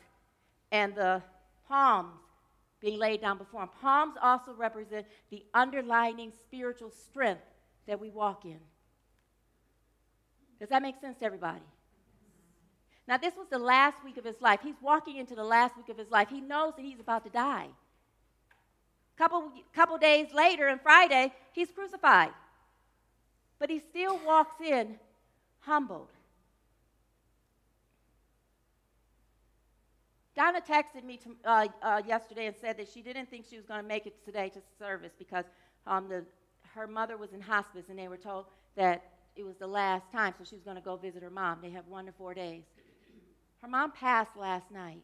[0.70, 1.22] and the
[1.66, 2.20] palms
[2.80, 3.70] being laid down before him.
[3.80, 7.42] Palms also represent the underlining spiritual strength
[7.86, 8.58] that we walk in.
[10.60, 11.60] Does that make sense to everybody?
[13.08, 14.60] Now, this was the last week of his life.
[14.62, 16.28] He's walking into the last week of his life.
[16.28, 17.68] He knows that he's about to die.
[19.16, 22.32] Couple, couple days later, on Friday, he's crucified.
[23.58, 24.96] But he still walks in
[25.60, 26.08] humbled.
[30.36, 33.64] Donna texted me to, uh, uh, yesterday and said that she didn't think she was
[33.64, 35.46] going to make it today to service because
[35.86, 36.24] um, the,
[36.74, 38.44] her mother was in hospice and they were told
[38.76, 39.02] that
[39.34, 41.58] it was the last time, so she was going to go visit her mom.
[41.62, 42.64] They have one to four days.
[43.62, 45.02] Her mom passed last night.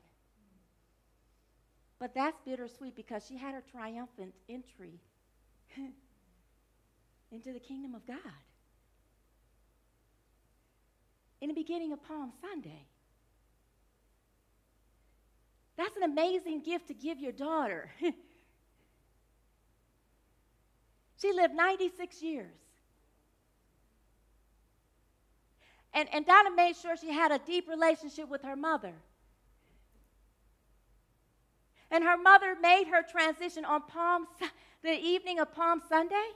[1.98, 5.00] But that's bittersweet because she had her triumphant entry
[7.32, 8.18] into the kingdom of God
[11.40, 12.86] in the beginning of Palm Sunday.
[15.76, 17.90] That's an amazing gift to give your daughter.
[21.20, 22.63] she lived 96 years.
[25.94, 28.92] And, and Donna made sure she had a deep relationship with her mother.
[31.90, 34.26] And her mother made her transition on Palm,
[34.82, 36.26] the evening of Palm Sunday.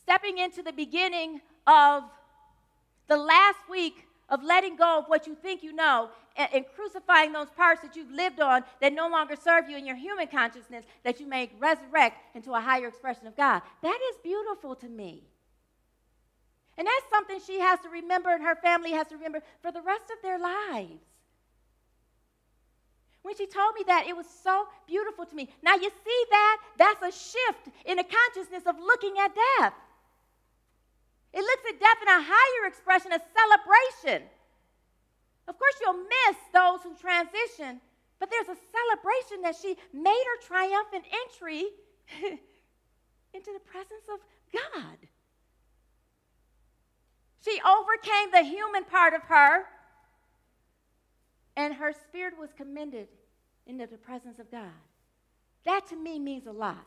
[0.00, 2.04] Stepping into the beginning of
[3.08, 7.32] the last week of letting go of what you think you know and, and, crucifying
[7.32, 10.84] those parts that you've lived on that no longer serve you in your human consciousness
[11.04, 13.62] that you may resurrect into a higher expression of God.
[13.82, 15.22] That is beautiful to me.
[16.78, 19.80] And that's something she has to remember and her family has to remember for the
[19.80, 21.00] rest of their lives.
[23.22, 25.48] When she told me that, it was so beautiful to me.
[25.62, 26.62] Now, you see that?
[26.78, 29.74] That's a shift in the consciousness of looking at death.
[31.32, 34.28] It looks at death in a higher expression, a celebration.
[35.48, 37.80] Of course, you'll miss those who transition,
[38.20, 41.64] but there's a celebration that she made her triumphant entry
[43.34, 44.20] into the presence of
[44.52, 44.98] God.
[47.46, 49.66] She overcame the human part of her,
[51.56, 53.06] and her spirit was commended
[53.66, 54.72] into the presence of God.
[55.64, 56.84] That to me means a lot.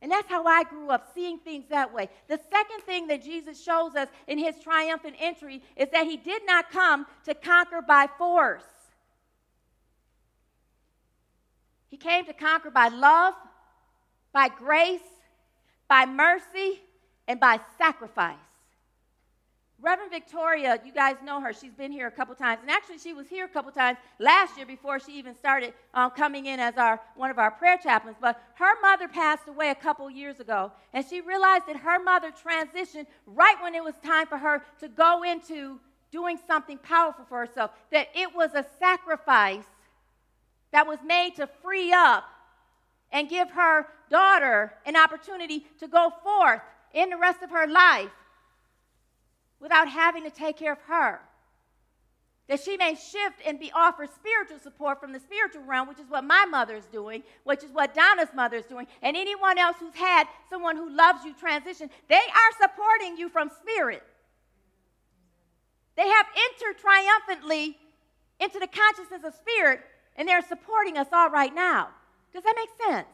[0.00, 2.08] And that's how I grew up, seeing things that way.
[2.28, 6.42] The second thing that Jesus shows us in his triumphant entry is that he did
[6.46, 8.64] not come to conquer by force.
[11.88, 13.34] He came to conquer by love,
[14.32, 15.00] by grace,
[15.88, 16.80] by mercy,
[17.28, 18.36] and by sacrifice.
[19.84, 21.52] Reverend Victoria, you guys know her.
[21.52, 24.56] She's been here a couple times, and actually, she was here a couple times last
[24.56, 28.16] year before she even started um, coming in as our one of our prayer chaplains.
[28.18, 32.30] But her mother passed away a couple years ago, and she realized that her mother
[32.32, 35.78] transitioned right when it was time for her to go into
[36.10, 37.72] doing something powerful for herself.
[37.92, 39.66] That it was a sacrifice
[40.72, 42.24] that was made to free up
[43.12, 46.62] and give her daughter an opportunity to go forth
[46.94, 48.08] in the rest of her life
[49.60, 51.20] without having to take care of her.
[52.48, 56.10] That she may shift and be offered spiritual support from the spiritual realm, which is
[56.10, 59.76] what my mother is doing, which is what Donna's mother is doing, and anyone else
[59.80, 64.02] who's had someone who loves you transition, they are supporting you from spirit.
[65.96, 67.78] They have entered triumphantly
[68.40, 69.80] into the consciousness of spirit,
[70.16, 71.88] and they're supporting us all right now.
[72.32, 73.06] Does that make sense?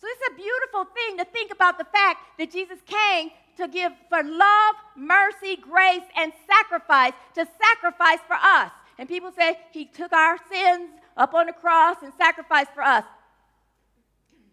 [0.00, 3.92] So it's a beautiful thing to think about the fact that Jesus came to give
[4.08, 8.70] for love, mercy, grace, and sacrifice, to sacrifice for us.
[8.98, 13.04] And people say he took our sins up on the cross and sacrificed for us.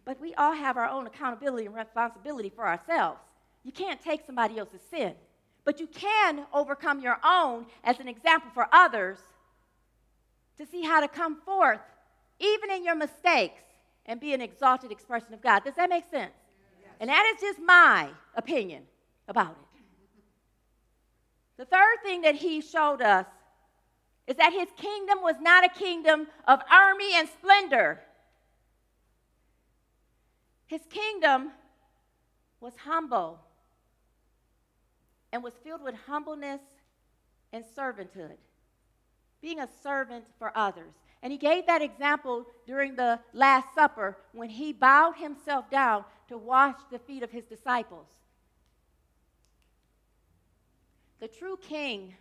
[0.06, 3.20] But we all have our own accountability and responsibility for ourselves.
[3.64, 5.14] You can't take somebody else's sin,
[5.64, 9.20] but you can overcome your own as an example for others
[10.58, 11.80] to see how to come forth,
[12.40, 13.62] even in your mistakes,
[14.08, 15.64] and be an exalted expression of God.
[15.64, 16.34] Does that make sense?
[17.02, 18.84] And that is just my opinion
[19.28, 19.82] about it.
[21.58, 23.26] The third thing that he showed us
[24.28, 28.00] is that his kingdom was not a kingdom of army and splendor.
[30.68, 31.52] His kingdom
[32.60, 33.40] was humble
[35.34, 36.62] and was filled with humbleness
[37.52, 38.38] and servanthood,
[39.42, 40.94] being a servant for others.
[41.24, 46.38] And he gave that example during the Last Supper when he bowed himself down to
[46.38, 48.08] wash the feet of his disciples.
[51.20, 52.16] The true king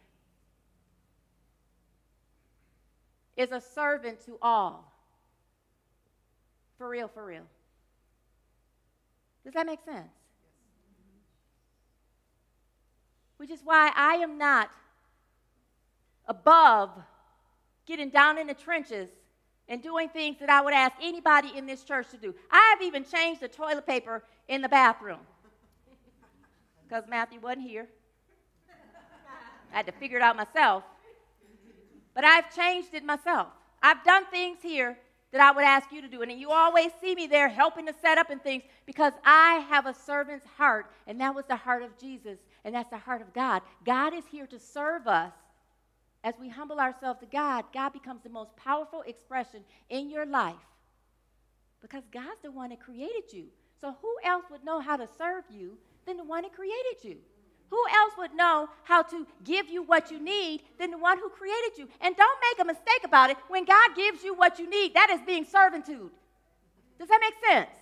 [3.36, 4.92] is a servant to all.
[6.76, 7.46] For real, for real.
[9.44, 10.12] Does that make sense?
[13.38, 14.70] Which is why I am not
[16.26, 16.90] above
[17.90, 19.08] getting down in the trenches
[19.68, 22.32] and doing things that I would ask anybody in this church to do.
[22.48, 25.18] I have even changed the toilet paper in the bathroom
[26.84, 27.88] because Matthew wasn't here.
[29.72, 30.84] I had to figure it out myself.
[32.14, 33.48] But I've changed it myself.
[33.82, 34.96] I've done things here
[35.32, 36.22] that I would ask you to do.
[36.22, 39.86] And you always see me there helping to set up and things because I have
[39.86, 43.32] a servant's heart, and that was the heart of Jesus, and that's the heart of
[43.32, 43.62] God.
[43.84, 45.32] God is here to serve us.
[46.22, 50.54] As we humble ourselves to God, God becomes the most powerful expression in your life
[51.80, 53.46] because God's the one that created you.
[53.80, 57.16] So, who else would know how to serve you than the one that created you?
[57.70, 61.30] Who else would know how to give you what you need than the one who
[61.30, 61.88] created you?
[62.00, 63.36] And don't make a mistake about it.
[63.48, 66.10] When God gives you what you need, that is being servitude.
[66.98, 67.79] Does that make sense?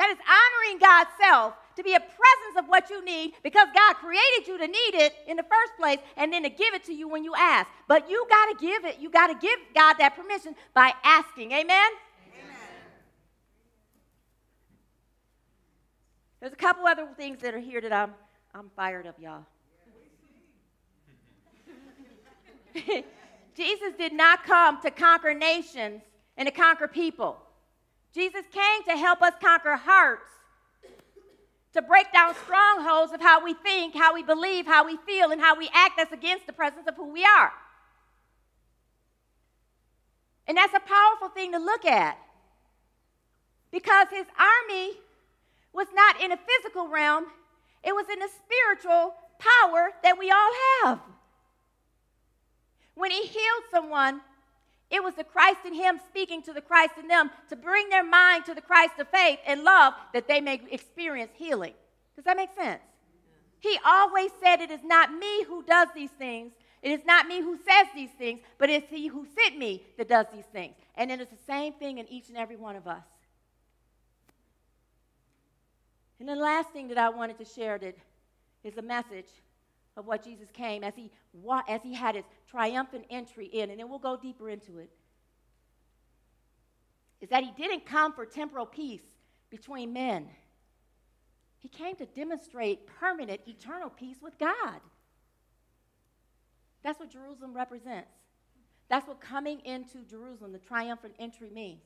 [0.00, 3.96] That is honoring God's self to be a presence of what you need because God
[3.96, 6.94] created you to need it in the first place and then to give it to
[6.94, 7.68] you when you ask.
[7.86, 8.98] But you got to give it.
[8.98, 11.52] You got to give God that permission by asking.
[11.52, 11.68] Amen?
[11.68, 11.92] Amen?
[16.40, 18.14] There's a couple other things that are here that I'm
[18.54, 19.44] I'm fired up, y'all.
[23.54, 26.00] Jesus did not come to conquer nations
[26.38, 27.36] and to conquer people.
[28.14, 30.28] Jesus came to help us conquer hearts,
[31.72, 35.40] to break down strongholds of how we think, how we believe, how we feel, and
[35.40, 37.52] how we act that's against the presence of who we are.
[40.48, 42.18] And that's a powerful thing to look at
[43.70, 44.94] because his army
[45.72, 47.26] was not in a physical realm,
[47.84, 50.52] it was in the spiritual power that we all
[50.82, 50.98] have.
[52.94, 54.20] When he healed someone,
[54.90, 58.04] it was the Christ in him speaking to the Christ in them to bring their
[58.04, 61.74] mind to the Christ of faith and love that they may experience healing.
[62.16, 62.82] Does that make sense?
[63.60, 66.52] He always said, It is not me who does these things.
[66.82, 70.08] It is not me who says these things, but it's he who sent me that
[70.08, 70.74] does these things.
[70.96, 73.04] And it is the same thing in each and every one of us.
[76.18, 77.96] And the last thing that I wanted to share that
[78.64, 79.28] is a message
[79.96, 81.10] of what Jesus came as he,
[81.68, 84.90] as he had his triumphant entry in, and then we'll go deeper into it.
[87.20, 89.02] is that he didn't come for temporal peace
[89.50, 90.28] between men.
[91.58, 94.80] He came to demonstrate permanent, eternal peace with God.
[96.82, 98.08] That's what Jerusalem represents.
[98.88, 101.82] That's what coming into Jerusalem, the triumphant entry, means.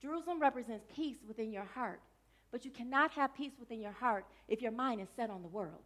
[0.00, 2.00] Jerusalem represents peace within your heart,
[2.50, 5.48] but you cannot have peace within your heart if your mind is set on the
[5.48, 5.84] world.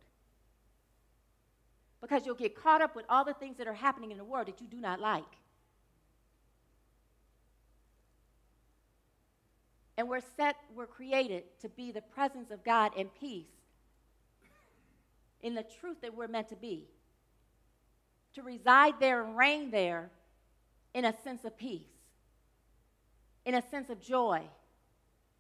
[2.01, 4.49] Because you'll get caught up with all the things that are happening in the world
[4.49, 5.25] that you do not like.
[9.99, 13.47] And we're set, we're created to be the presence of God and peace
[15.43, 16.85] in the truth that we're meant to be.
[18.35, 20.11] To reside there and reign there
[20.93, 21.89] in a sense of peace,
[23.47, 24.43] in a sense of joy,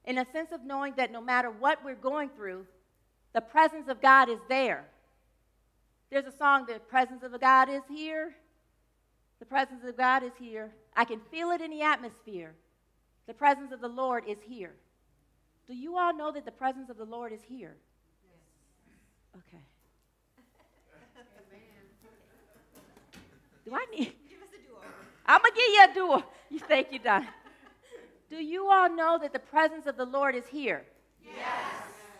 [0.06, 2.66] in a sense of knowing that no matter what we're going through,
[3.34, 4.86] the presence of God is there.
[6.10, 8.34] There's a song, The Presence of God is here.
[9.38, 10.72] The presence of God is here.
[10.96, 12.54] I can feel it in the atmosphere.
[13.26, 14.72] The presence of the Lord is here.
[15.66, 17.76] Do you all know that the presence of the Lord is here?
[19.34, 19.42] Yes.
[19.42, 19.62] Okay.
[23.64, 24.12] Do I need?
[24.28, 24.78] Give us a duo.
[25.26, 26.24] I'm gonna give you a duo.
[26.50, 27.26] You think you're done?
[28.30, 30.84] Do you all know that the presence of the Lord is here?
[31.20, 31.34] Yes.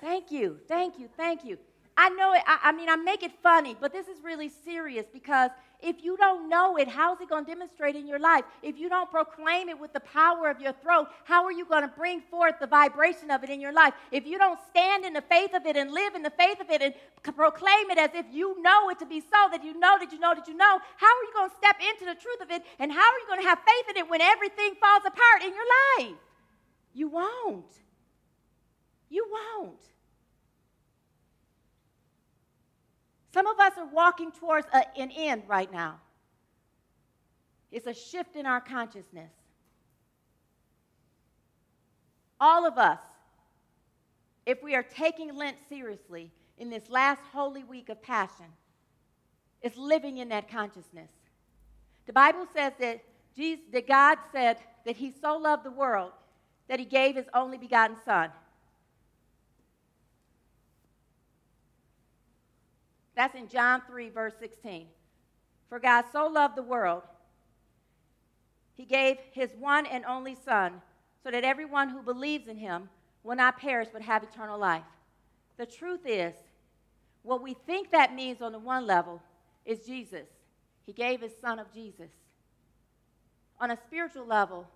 [0.00, 1.56] Thank you, thank you, thank you.
[1.98, 5.06] I know it, I, I, mean, I make it funny, but this is really serious
[5.10, 8.44] because if you don't know it, how's it going to demonstrate in your life?
[8.62, 11.82] If you don't proclaim it with the power of your throat, how are you going
[11.82, 13.94] to bring forth the vibration of it in your life?
[14.12, 16.70] If you don't stand in the faith of it and live in the faith of
[16.70, 16.94] it and
[17.34, 20.18] proclaim it as if you know it to be so, that you know that you
[20.18, 22.62] know that you know, how are you going to step into the truth of it?
[22.78, 25.52] And how are you going to have faith in it when everything falls apart in
[25.52, 25.66] your
[25.98, 26.18] life?
[26.92, 27.72] You won't.
[29.08, 29.80] You won't.
[33.36, 36.00] Some of us are walking towards a, an end right now.
[37.70, 39.30] It's a shift in our consciousness.
[42.40, 42.98] All of us,
[44.46, 48.46] if we are taking Lent seriously in this last holy week of Passion,
[49.60, 51.10] is living in that consciousness.
[52.06, 53.04] The Bible says that,
[53.36, 54.56] Jesus, that God said
[54.86, 56.12] that He so loved the world
[56.68, 58.30] that He gave His only begotten Son
[63.16, 64.86] That's in John 3, verse 16.
[65.68, 67.02] For God so loved the world,
[68.74, 70.82] he gave his one and only Son,
[71.24, 72.88] so that everyone who believes in him
[73.24, 74.84] will not perish but have eternal life.
[75.56, 76.34] The truth is,
[77.22, 79.20] what we think that means on the one level
[79.64, 80.28] is Jesus.
[80.84, 82.10] He gave his Son of Jesus.
[83.58, 84.68] On a spiritual level,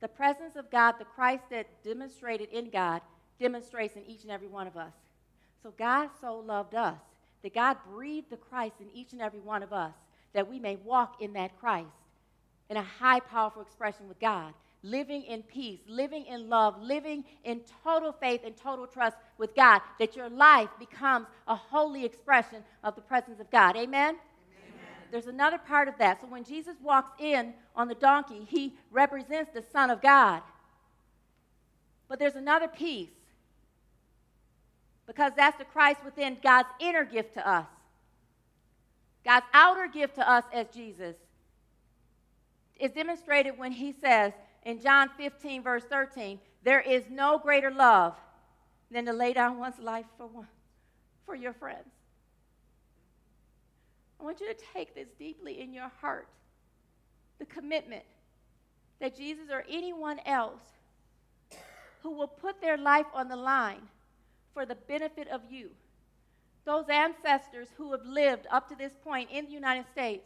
[0.00, 3.00] the presence of God, the Christ that demonstrated in God,
[3.40, 4.92] demonstrates in each and every one of us.
[5.62, 7.00] So God so loved us
[7.42, 9.94] that God breathed the Christ in each and every one of us,
[10.32, 11.88] that we may walk in that Christ
[12.68, 17.60] in a high, powerful expression with God, living in peace, living in love, living in
[17.82, 22.94] total faith and total trust with God, that your life becomes a holy expression of
[22.94, 23.76] the presence of God.
[23.76, 24.14] Amen?
[24.14, 24.18] Amen?
[25.10, 26.20] There's another part of that.
[26.20, 30.42] So when Jesus walks in on the donkey, he represents the Son of God.
[32.08, 33.10] But there's another piece
[35.10, 37.66] because that's the Christ within God's inner gift to us.
[39.24, 41.16] God's outer gift to us as Jesus
[42.78, 44.32] is demonstrated when he says
[44.64, 48.14] in John 15, verse 13, there is no greater love
[48.92, 50.46] than to lay down one's life for, one,
[51.26, 51.90] for your friends.
[54.20, 56.28] I want you to take this deeply in your heart
[57.40, 58.04] the commitment
[59.00, 60.62] that Jesus or anyone else
[62.04, 63.82] who will put their life on the line
[64.54, 65.70] for the benefit of you.
[66.64, 70.24] Those ancestors who have lived up to this point in the United States,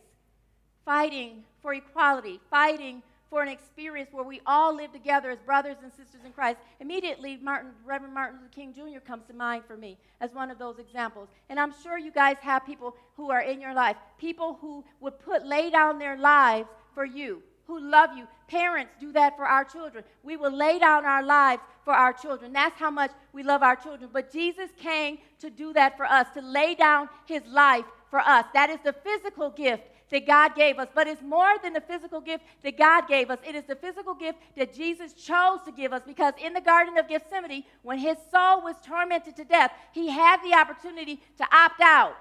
[0.85, 5.91] fighting for equality, fighting for an experience where we all live together as brothers and
[5.93, 6.59] sisters in Christ.
[6.81, 9.01] Immediately, Martin, Reverend Martin Luther King Jr.
[9.01, 11.29] comes to mind for me as one of those examples.
[11.49, 15.19] And I'm sure you guys have people who are in your life, people who would
[15.19, 18.27] put lay down their lives for you who love you.
[18.49, 20.05] Parents do that for our children.
[20.23, 22.53] We will lay down our lives for our children.
[22.53, 24.11] That's how much we love our children.
[24.13, 28.45] But Jesus came to do that for us, to lay down his life for us.
[28.55, 30.89] That is the physical gift that God gave us.
[30.95, 33.39] But it's more than the physical gift that God gave us.
[33.47, 36.97] It is the physical gift that Jesus chose to give us because in the Garden
[36.99, 41.81] of Gethsemane, when his soul was tormented to death, he had the opportunity to opt
[41.81, 42.17] out.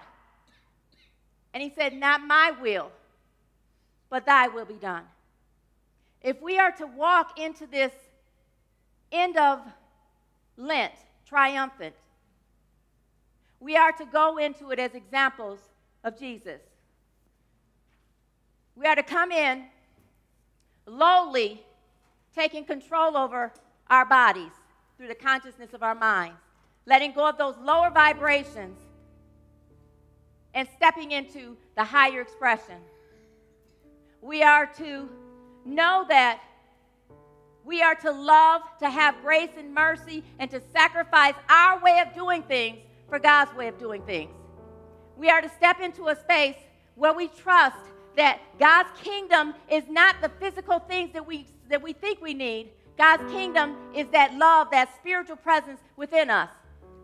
[1.54, 2.92] And he said, Not my will,
[4.10, 5.04] but thy will be done.
[6.24, 7.92] If we are to walk into this
[9.12, 9.60] end of
[10.56, 10.94] Lent
[11.28, 11.96] triumphant,
[13.60, 15.60] we are to go into it as examples
[16.04, 16.62] of Jesus.
[18.76, 19.66] We are to come in
[20.86, 21.62] lowly
[22.36, 23.52] taking control over
[23.90, 24.52] our bodies
[24.98, 26.40] through the consciousness of our minds,
[26.86, 28.80] letting go of those lower vibrations
[30.54, 32.78] and stepping into the higher expression.
[34.22, 35.10] We are to
[35.66, 36.42] know that
[37.66, 42.14] we are to love, to have grace and mercy, and to sacrifice our way of
[42.14, 44.32] doing things for God's way of doing things.
[45.18, 46.56] We are to step into a space
[46.96, 47.78] where we trust
[48.16, 52.70] that God's kingdom is not the physical things that we, that we think we need.
[52.98, 56.50] God's kingdom is that love, that spiritual presence within us.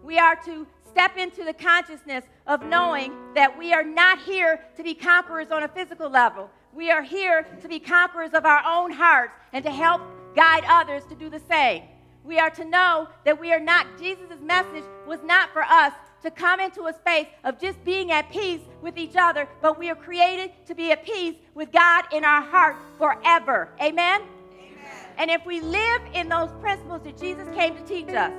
[0.03, 4.83] We are to step into the consciousness of knowing that we are not here to
[4.83, 6.49] be conquerors on a physical level.
[6.73, 10.01] We are here to be conquerors of our own hearts and to help
[10.35, 11.83] guide others to do the same.
[12.23, 16.29] We are to know that we are not, Jesus' message was not for us to
[16.29, 19.95] come into a space of just being at peace with each other, but we are
[19.95, 23.69] created to be at peace with God in our heart forever.
[23.81, 24.21] Amen?
[24.53, 25.05] Amen.
[25.17, 28.33] And if we live in those principles that Jesus came to teach us,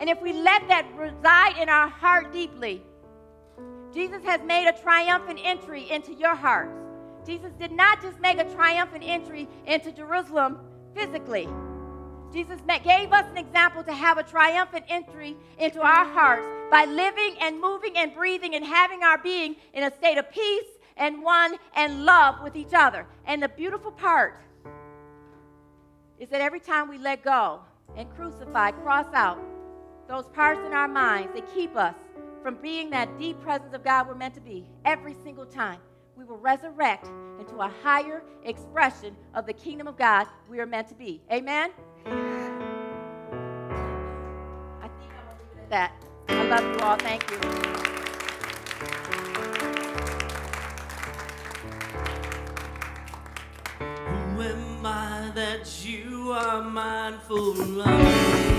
[0.00, 2.82] and if we let that reside in our heart deeply,
[3.92, 6.72] Jesus has made a triumphant entry into your hearts.
[7.26, 10.58] Jesus did not just make a triumphant entry into Jerusalem
[10.94, 11.48] physically.
[12.32, 17.36] Jesus gave us an example to have a triumphant entry into our hearts by living
[17.40, 20.66] and moving and breathing and having our being in a state of peace
[20.98, 23.06] and one and love with each other.
[23.24, 24.42] And the beautiful part
[26.18, 27.60] is that every time we let go
[27.96, 29.38] and crucify, cross out
[30.06, 31.94] those parts in our minds that keep us
[32.42, 35.78] from being that deep presence of God we're meant to be, every single time
[36.16, 37.08] we will resurrect
[37.38, 41.20] into a higher expression of the kingdom of God we are meant to be.
[41.32, 41.70] Amen?
[42.06, 42.10] I
[44.88, 45.92] think I'm going to leave it at that.
[46.28, 46.96] I love you all.
[46.96, 47.36] Thank you.
[53.78, 58.57] Who am I that you are mindful of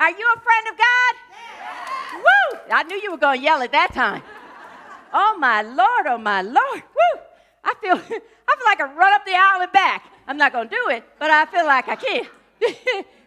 [0.00, 1.14] Are you a friend of God?
[2.14, 2.60] Woo!
[2.72, 4.22] I knew you were going to yell at that time.
[5.12, 6.56] Oh my Lord, oh my Lord.
[6.82, 7.20] Woo!
[7.62, 10.10] I feel, I feel like I run up the aisle and back.
[10.26, 12.24] I'm not going to do it, but I feel like I can.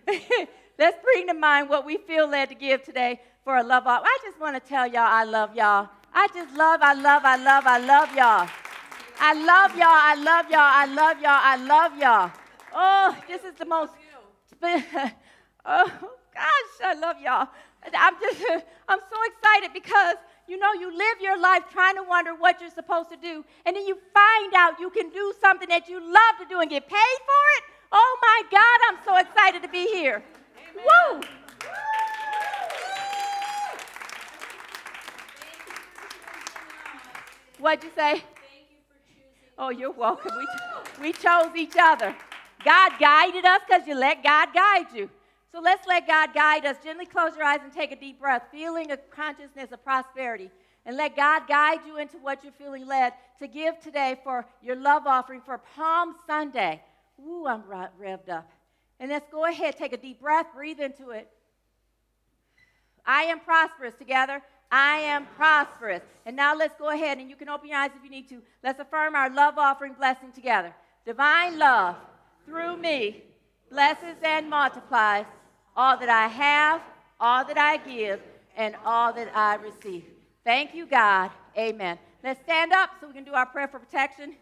[0.80, 4.01] Let's bring to mind what we feel led to give today for a love off.
[4.03, 5.89] I just want to tell y'all I love y'all.
[6.11, 8.49] I just love, I love, I love, I love y'all.
[9.19, 12.32] I love y'all, I love y'all, I love y'all, I love y'all.
[12.74, 13.93] Oh, this is the most.
[15.65, 15.91] oh
[16.34, 17.47] gosh, I love y'all.
[17.93, 18.41] I'm just,
[18.88, 20.15] I'm so excited because
[20.47, 23.75] you know you live your life trying to wonder what you're supposed to do, and
[23.75, 26.88] then you find out you can do something that you love to do and get
[26.88, 27.63] paid for it.
[27.91, 30.23] Oh my God, I'm so excited to be here.
[30.75, 31.21] Woo!
[37.59, 38.23] What'd you say?
[39.57, 40.31] Oh, you're welcome.
[40.38, 42.15] We, we chose each other.
[42.65, 45.09] God guided us because you let God guide you.
[45.54, 46.78] So let's let God guide us.
[46.84, 50.49] Gently close your eyes and take a deep breath, feeling a consciousness of prosperity.
[50.84, 54.76] And let God guide you into what you're feeling led to give today for your
[54.76, 56.82] love offering for Palm Sunday.
[57.24, 58.51] Ooh, I'm revved up.
[58.99, 61.30] And let's go ahead, take a deep breath, breathe into it.
[63.06, 64.41] I am prosperous together.
[64.72, 66.01] I am prosperous.
[66.26, 68.41] And now let's go ahead and you can open your eyes if you need to.
[68.64, 70.74] Let's affirm our love offering blessing together.
[71.06, 71.95] Divine love
[72.47, 73.22] through me
[73.70, 75.26] blesses and multiplies
[75.76, 76.82] all that I have,
[77.19, 78.21] all that I give,
[78.55, 80.05] and all that I receive.
[80.43, 81.32] Thank you, God.
[81.57, 81.97] Amen.
[82.24, 84.36] Let's stand up so we can do our prayer for protection.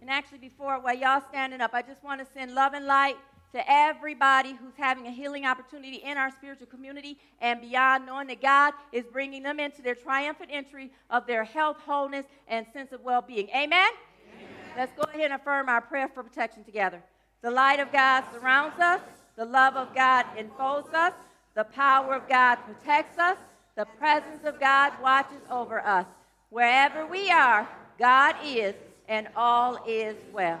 [0.00, 3.16] And actually, before while y'all standing up, I just want to send love and light
[3.52, 8.40] to everybody who's having a healing opportunity in our spiritual community and beyond, knowing that
[8.40, 13.02] God is bringing them into their triumphant entry of their health, wholeness, and sense of
[13.02, 13.48] well being.
[13.48, 13.70] Amen?
[13.70, 13.90] Amen?
[14.76, 17.02] Let's go ahead and affirm our prayer for protection together.
[17.42, 19.00] The light of God surrounds us,
[19.40, 21.14] the love of God enfolds us,
[21.54, 23.38] the power of God protects us,
[23.74, 26.04] the presence of God watches over us.
[26.50, 27.66] Wherever we are,
[27.98, 28.74] God is,
[29.08, 30.60] and all is well.